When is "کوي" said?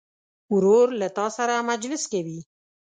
2.11-2.39